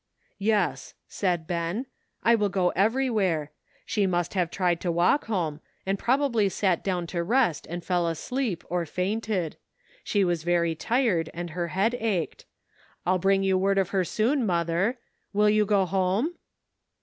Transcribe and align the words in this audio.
"Yes," 0.39 0.95
said 1.07 1.45
Ben, 1.45 1.85
"I 2.23 2.33
will 2.33 2.49
go 2.49 2.69
everywhere. 2.69 3.51
She 3.85 4.07
must 4.07 4.33
have 4.33 4.49
tried 4.49 4.81
to 4.81 4.91
walk 4.91 5.25
home, 5.27 5.59
and 5.85 5.99
proba 5.99 6.31
bly 6.31 6.47
sat 6.47 6.83
down 6.83 7.05
to 7.05 7.21
rest 7.21 7.67
and 7.69 7.85
fell 7.85 8.07
asleep, 8.07 8.63
or 8.67 8.87
fainted. 8.87 9.57
She 10.03 10.23
was 10.23 10.41
very 10.41 10.73
tired, 10.73 11.29
and 11.35 11.51
her 11.51 11.67
head 11.67 11.93
ached. 11.99 12.45
I'll 13.05 13.19
bring 13.19 13.43
you 13.43 13.59
word 13.59 13.77
of 13.77 13.89
her 13.89 14.03
soon, 14.03 14.43
mother. 14.43 14.97
Will 15.33 15.51
you 15.51 15.67
go 15.67 15.85
home?" 15.85 16.33